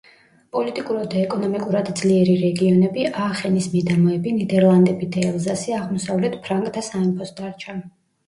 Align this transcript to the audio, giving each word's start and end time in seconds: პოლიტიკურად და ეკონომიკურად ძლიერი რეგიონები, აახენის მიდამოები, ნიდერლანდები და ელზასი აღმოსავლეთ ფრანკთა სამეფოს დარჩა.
პოლიტიკურად 0.55 1.03
და 1.09 1.17
ეკონომიკურად 1.23 1.89
ძლიერი 1.99 2.37
რეგიონები, 2.43 3.03
აახენის 3.25 3.67
მიდამოები, 3.75 4.33
ნიდერლანდები 4.39 5.09
და 5.17 5.25
ელზასი 5.33 5.75
აღმოსავლეთ 5.83 6.39
ფრანკთა 6.47 6.85
სამეფოს 6.89 7.37
დარჩა. 7.41 7.77